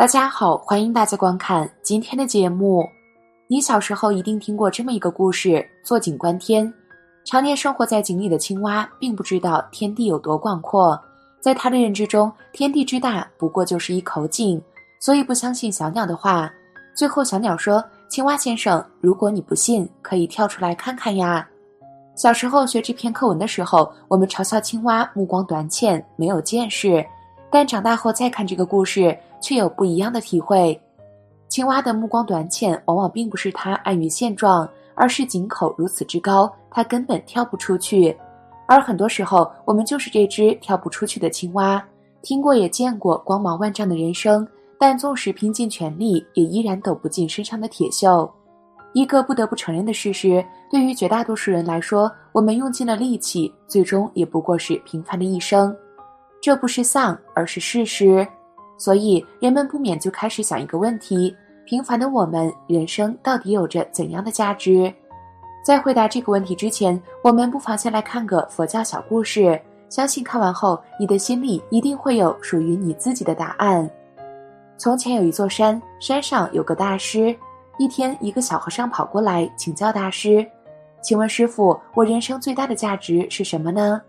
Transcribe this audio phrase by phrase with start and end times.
[0.00, 2.88] 大家好，欢迎大家观看今天的节目。
[3.48, 6.72] 你小时候一定听过这么一个故事：坐井观天。
[7.22, 10.98] 常年生活在井里的青蛙，并不知道天地有多广阔，
[11.38, 14.58] 在他的认知中，天地之大不过就是一口井，
[15.00, 16.50] 所以不相信小鸟的话。
[16.94, 21.46] 最后，小鸟说：“青蛙先生，如果你不信，可以跳出来看看呀。”
[22.16, 27.04] 小时候学这篇课文的时候，我们嘲笑青蛙目光短浅，没有见识。
[27.52, 30.78] 但长大后再看这个故事，却有不一样的体会。
[31.48, 38.16] 青蛙的目光短浅，往往并不是它安于现状，而是井口如此之高，它根本跳不出去。
[38.68, 41.84] 而很多时候，我们就是这只跳不出去的青蛙。
[42.22, 44.46] 听过也见过光芒万丈的人生，
[44.78, 48.30] 但纵使拼尽全力，也依然抖不进身上的铁锈。
[48.92, 55.74] 一个不得不承认的事实，对于绝大多数人来说，我们用尽了力气，最终也不过是平凡的一生。
[56.40, 58.26] 这不是丧，而是事实，
[58.80, 64.90] 所以人们不免就开始想一个问题：平凡的我们，人生到底有着怎样的价值？
[65.62, 73.88] 在回答这个问题之前，我们不妨先来看个佛教小故事，相信看完后，你的心里一定会有属于你自己的答案。
[74.78, 77.36] 从前有一座山，山上有个大师。
[77.76, 80.46] 一天，一个小和尚跑过来请教大师
[81.02, 84.00] ：“请问师傅，我人生最大的价值是什么呢？”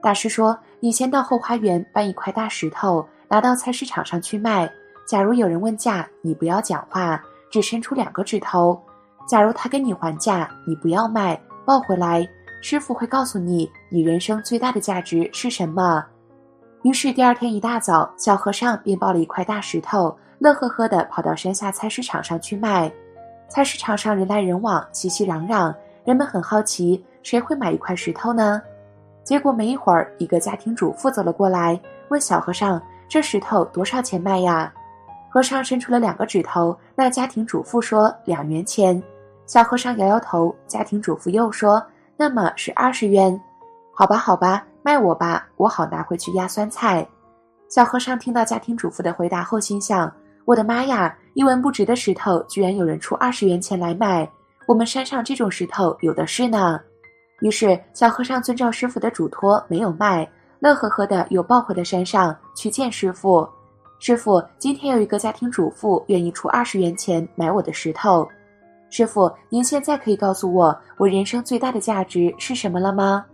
[0.00, 4.70] 大师说：“你先到后花园搬一块大石头，拿到菜市场上去卖。
[5.04, 8.80] 假如有人问价，你不要讲话，只伸出两个指头。
[9.26, 12.24] 假如他跟你还价，你不要卖，抱回来。
[12.62, 16.06] 师傅会告诉你，你人生最大的价值是什么。”
[16.84, 22.88] 于是第二天一大早，小和尚便抱了一块大石头，乐呵呵地跑到山下菜市场上去卖。
[23.48, 25.74] 菜市场上人来人往，熙熙攘攘，
[26.04, 28.62] 人们很好奇，谁会买一块石头呢？
[29.24, 32.80] 结果没一会儿，一个家庭主妇走了过来，问小和尚
[33.14, 34.72] ：“这石头多少钱卖呀？”
[35.30, 36.76] 和尚伸出了两个指头。
[36.96, 39.00] 那家庭主妇说：“两元钱。”
[39.46, 40.52] 小和尚摇摇头。
[40.66, 41.80] 家庭主妇又说
[42.18, 43.40] ：“那么是二十元。
[43.94, 47.06] ”“好吧，好吧，卖我吧，我好拿回去压酸菜。”
[47.70, 50.12] 小和尚听到家庭主妇的回答后，心想
[50.44, 54.28] ：“我的妈呀，一文不值的石头，居然有人出二十元钱来买！
[54.66, 56.80] 我们山上这种石头有的是呢。”
[57.42, 60.28] 于是，小和尚遵照师傅的嘱托，没有卖，
[60.60, 63.48] 乐呵呵的又抱回了山上去见师傅。
[63.98, 68.28] 师傅，今天有一个家庭主妇愿意出二十元钱买我的石头。
[68.90, 73.24] 师傅，您现在可以告诉我，我人生最大的价值是什么了吗？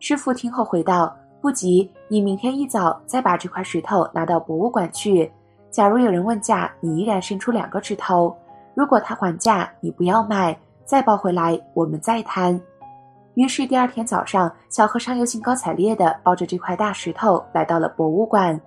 [0.00, 5.30] 师傅听后回道：“不急，你明天一早再把这块石头拿到博物馆去。
[5.70, 8.36] 假如有人问价，你依然伸出两个指头。
[8.74, 12.60] 如果他还价，你不要卖，再抱回来，我们再谈。”
[13.34, 18.60] 于是第二天早上，小和尚又兴高采烈地抱着这块大石头来到了博物馆。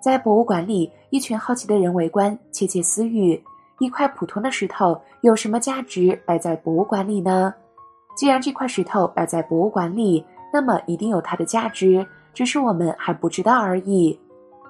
[0.00, 3.42] 在博物馆里，一群好奇的人围观，窃窃私语：
[3.78, 7.54] 一块普通的石头有什么价值摆在博物馆里呢？
[8.14, 10.22] 既然这块石头摆在博物馆里，
[10.52, 14.18] 那么一定有它的价值，只是我们还不知道而已。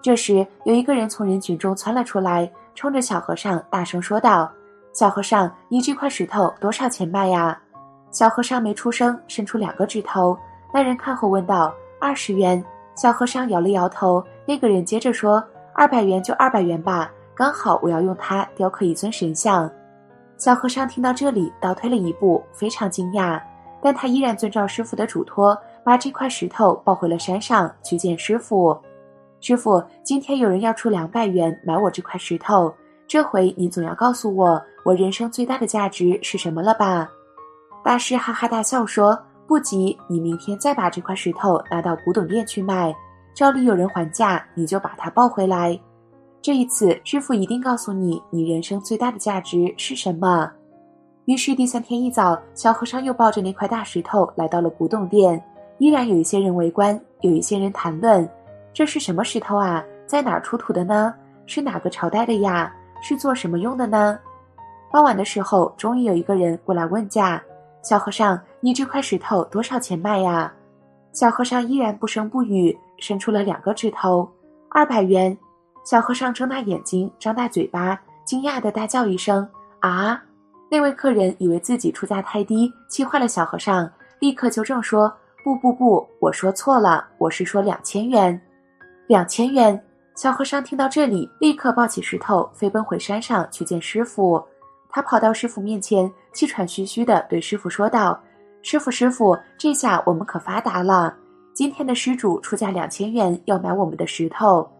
[0.00, 4.48] 这时，有一个人从人群中窜了出来，冲着小和尚大声说道
[4.94, 7.60] ：“小和尚，你这块石头多少钱卖呀？”
[8.12, 10.38] 小和尚没出声，伸出两个指头。
[10.72, 12.62] 那人看后问道：“二十元。”
[12.94, 14.22] 小和尚摇了摇头。
[14.46, 15.42] 那个人接着说
[15.74, 19.68] ：“二百元就二百元吧，刚好我要用它雕刻一尊神像。”
[20.36, 23.40] 小和尚听到这里，倒退了一步，非常惊讶，
[23.80, 28.78] 但他依然遵照师傅的嘱托，把这块石头抱回了山上去见师傅。
[29.40, 32.74] 师傅，今天有人要出两百元买我这块石头，
[33.06, 37.08] 这回你总要告诉我，我人生最大的价值是什么了吧？
[37.84, 42.94] 大师哈哈大笑说：“不急，你明天再把这块石头拿到古董店去卖，
[43.34, 45.78] 照例有人还价，你就把它抱回来。
[46.40, 50.48] 这一次，师傅一定告诉你，你人生最大的价值是什么。”
[51.26, 55.42] 于是第三天一早，小和尚又抱着那块大石头来到了古董店，
[55.78, 58.28] 依然有一些人围观，有一些人谈论
[58.72, 59.84] ：“这是什么石头啊？
[60.06, 61.12] 在哪儿出土的呢？
[61.46, 62.72] 是哪个朝代的呀？
[63.02, 64.16] 是做什么用的呢？”
[64.92, 67.42] 傍晚的时候，终于有一个人过来问价。
[67.82, 70.52] 小和尚，你这块石头多少钱卖呀？
[71.12, 74.30] 小和尚依然不声不语，伸出了两个指头，
[74.70, 75.36] 二百元。
[75.84, 79.46] 小和尚睁大眼睛，张大嘴巴，惊讶的大叫一声
[79.80, 80.22] ：“啊！”
[80.70, 83.90] 那位客人以为自己出价太低，气坏了小和尚，
[84.20, 85.12] 立刻纠正说
[85.44, 88.40] ：“不不不，我说错了，我是说两千元，
[89.08, 89.78] 两千元。”
[90.14, 94.42] 小和尚听到这里，立刻抱起石头，飞奔回山上去见师傅。
[94.92, 98.20] 他跑到师傅面前，气喘吁吁地对师傅说道
[98.60, 101.14] ：“师傅，师傅，这下我们可发达了！
[101.54, 104.70] 今天的施主出价两千元要买我们的石头。”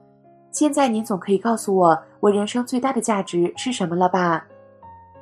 [0.53, 4.45] 现在您总可以告诉我，我人生最大的价值是什么了吧？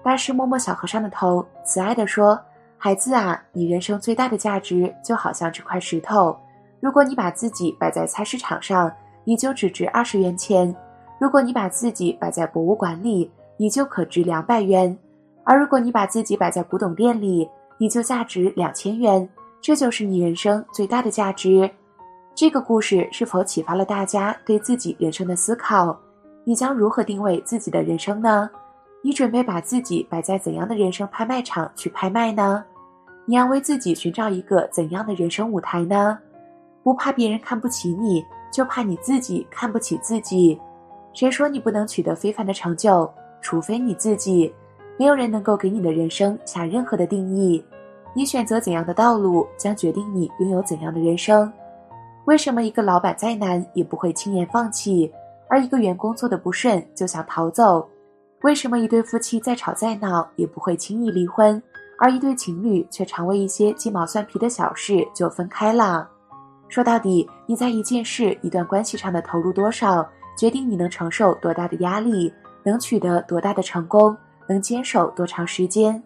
[0.03, 2.37] 大师摸摸小和尚的头，慈爱地说
[2.77, 6.37] ：“孩子啊，你人生最大的价值就好像这块石头，
[6.81, 8.93] 如果你把自己摆在菜市场上，
[9.23, 10.75] 你就只值二十元钱；
[11.21, 13.31] 如果你把自己摆在博物馆里，
[13.61, 14.97] 你就可值两百元；
[15.45, 17.47] 而如果你把自己摆在古董店里，
[17.77, 19.29] 你就价值两千元。
[19.61, 21.71] 这就是你人生最大的价值。”
[22.35, 25.95] 这个故事是否启发了大家对自己人生的思考？
[26.43, 28.49] 你将如何定位自己的人生呢？
[29.03, 32.65] 你准备把自己摆在怎样的人生拍卖场去拍卖呢？
[33.27, 36.19] 你要为自己寻找一个怎样的人生舞台呢？
[36.83, 40.59] 不怕别人看不起你，就怕你自己看不起自己。
[41.13, 43.07] 谁说你不能取得非凡的成就？
[43.41, 44.53] 除非你自己。
[44.99, 47.65] 没有人能够给你的人生下任何的定义。
[48.15, 51.51] 你选择怎样的道路，将决定你拥有怎样的人生。
[52.27, 55.11] 为什么一个老板再难也不会轻言放弃，
[55.49, 57.89] 而一个员工做的不顺就想逃走？
[58.43, 61.63] 为什么一对夫妻再吵再闹也不会轻易离婚，
[61.99, 66.09] 而一对情侣却常为一些鸡毛蒜皮的小事就分开了？
[66.69, 70.07] 说到底，你在一件事、一段关系上的投入多少，
[70.37, 72.33] 决定你能承受多大的压力，
[72.63, 74.17] 能取得多大的成功，
[74.47, 76.03] 能坚守多长时间。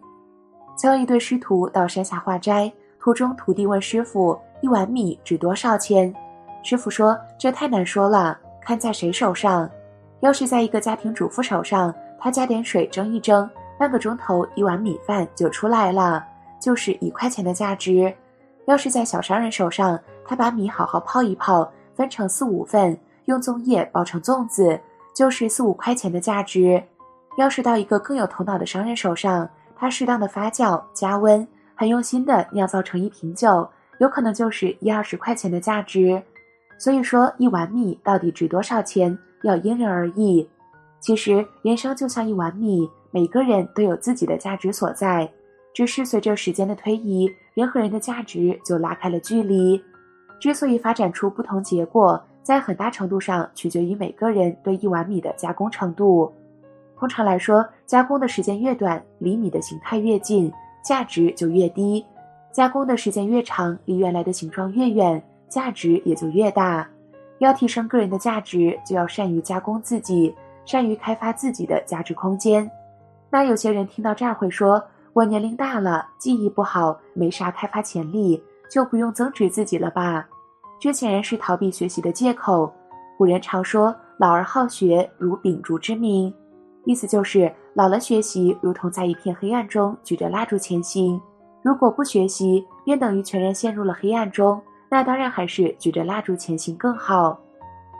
[0.77, 4.37] 曾有一对师徒到山下化斋，途中徒弟问师傅。
[4.61, 6.11] 一碗米值多少钱？
[6.63, 9.69] 师傅说：“这太难说了，看在谁手上。
[10.21, 13.47] 要是在一个家庭主妇手上，她加点水蒸一蒸，
[13.77, 16.25] 半个钟头一碗米饭就出来了，
[16.59, 18.11] 就是一块钱的价值。
[18.65, 24.79] 要是在小商人手上，他把米好好泡一泡，分成四五份，用粽叶包成粽子，
[25.15, 26.83] 就是四五块钱的价值。
[27.37, 33.67] 要是到一个更有头脑的商人手上，他适当的发酵加温，很用心的酿造成一瓶酒。”
[33.99, 36.21] 有可能就是一二十块钱的价值，
[36.77, 40.45] 所以说一碗米到底值多少钱，要因人而异。
[40.99, 45.31] 其实人生就像一碗米，每个人都有自己的价值所在，
[45.73, 49.81] 只是随着时间的推移，人和人的价值就拉开了距离。
[50.41, 56.31] 之所以发展出不同结果，在很大程度上取决于每个人对一碗米的加工程度。
[56.95, 60.53] 通常来说，加工的时间越短，离米的形态越近，
[60.83, 62.05] 价值就越低。
[62.51, 65.19] 加工的时间越长，离原来的形状越远，
[65.49, 66.87] 价值也就越大。
[67.39, 70.33] 要提升个人的价值，就要善于加工自己，
[70.65, 72.69] 善于开发自己的价值空间。
[73.31, 74.81] 那有些人听到这儿会说
[75.13, 80.29] ：“我年龄大了，记忆不好，没啥开发潜力，就不用增值自己了吧？”
[80.85, 82.71] 这显然是逃避学习的借口。
[83.17, 86.31] 古人常说：“老而好学，如秉烛之明。”
[86.85, 91.19] 意思就是老了学习，如同在一片黑暗中举着蜡烛前行。
[91.63, 94.61] 如果不学习，便等于全然陷入了黑暗中。
[94.87, 97.35] 那当然还是举着蜡烛前行更好。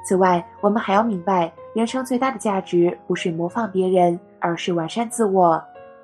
[0.08, 5.60] 此外，我们还要明白，人生最大的价值不是模仿别人，而是完善自我。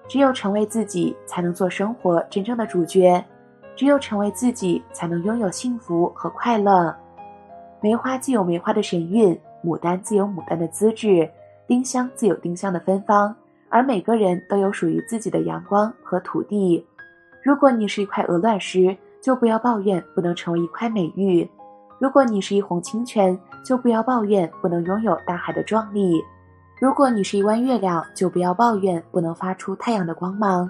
[0.08, 3.24] 只有成为自己，才能做生活真正的主角；
[3.82, 6.96] 只有成为自己，才能拥有幸福和快乐。
[7.82, 9.36] 梅花自有梅花的神韵，
[9.66, 11.28] 牡丹自有牡丹的资质，
[11.66, 13.36] 丁香自有丁香的芬芳。
[13.70, 16.86] 而每个人都有属于自己的阳光和土地。
[17.42, 21.44] 如果你是一块鹅卵石，就不要抱怨不能成为一块美玉；
[21.98, 23.36] 如果你是一泓清泉，
[23.66, 26.22] 就不要抱怨不能拥有大海的壮丽；
[26.80, 30.70] 如果你是一弯月亮，就不要抱怨不能发出太阳的光芒。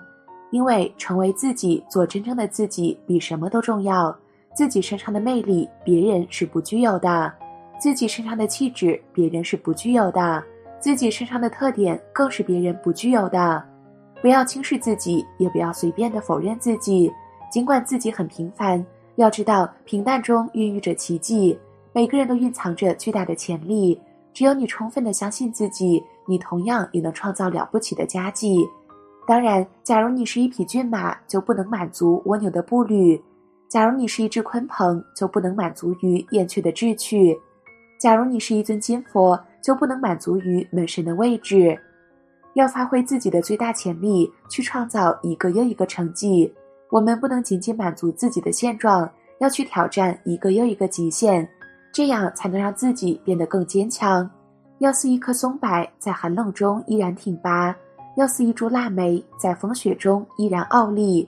[0.52, 4.16] 因为成为自己，做真正的自己，比什么都重要。
[4.54, 7.32] 自己身上的魅力，别人是不具有的；
[7.80, 10.44] 自己身上的气质，别人是不具有的；
[10.80, 13.64] 自己身上的特点，更是别人不具有的。
[14.22, 17.12] 不要轻视自己，也不要随便的否认自己。
[17.50, 21.58] 尽管自己很平凡，要知道平淡中孕育着奇迹。
[21.94, 24.00] 每个人都蕴藏着巨大的潜力。
[24.34, 28.66] 只有你充分的相信自己，你同样也能创造了不起的佳绩。
[29.32, 33.18] 当然，假如你是一匹骏马，就不能满足蜗牛的步履；
[33.70, 37.34] 假如你是一只鲲鹏，就不能满足于燕雀的志趣；
[37.98, 41.80] 假如你是一尊金佛，就不能满足于门神的位置。
[42.56, 46.54] 要发挥自己的最大潜力，去创造一个又一个成绩。
[46.90, 49.10] 我们不能仅仅满足自己的现状，
[49.40, 51.48] 要去挑战一个又一个极限，
[51.94, 54.30] 这样才能让自己变得更坚强。
[54.80, 57.74] 要似一棵松柏，在寒冷中依然挺拔；
[58.22, 61.28] 要似一株腊梅，在风雪中依然傲立；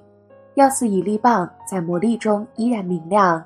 [0.54, 3.44] 要似一粒棒，在磨砺中依然明亮。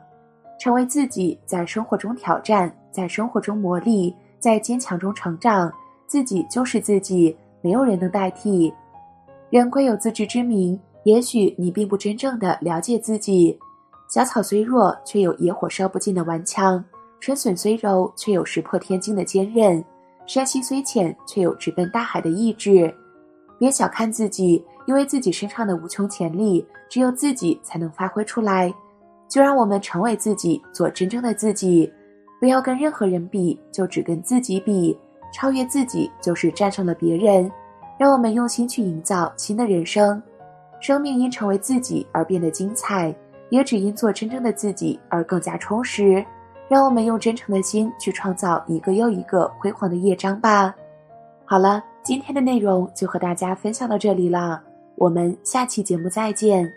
[0.59, 5.71] 成为自己，在生活中挑战，在生活中磨砺，在坚强中成长。
[6.07, 7.37] 自己就是自己。
[7.61, 8.73] 没有人能代替。
[9.49, 13.57] 人贵有自知之明，也许你并不真正的了解自己。
[14.09, 16.83] 小草虽弱，却有野火烧不尽的顽强。
[17.21, 19.81] 春笋虽柔，却有石破天惊的坚韧；
[20.25, 22.93] 山溪虽浅，却有直奔大海的意志。
[23.57, 28.73] 别小看自己，因为自己身上的无穷潜力，只有自己才能发挥出来。
[29.27, 31.91] 就让我们成为自己，做真正的自己。
[32.39, 34.97] 不要跟任何人比，就只跟自己比。
[35.33, 37.51] 超越自己，就是战胜了别人。
[37.97, 40.21] 让我们用心去营造新的人生。
[40.79, 43.13] 生命因成为自己而变得精彩，
[43.49, 46.23] 也只因做真正的自己而更加充实。
[46.69, 50.75] 让我们用真诚的心去创造一个又一个辉煌的乐章吧。
[51.43, 54.63] 好了，今天的内容就和大家分享到这里了，
[54.95, 56.71] 我们下期节目再见。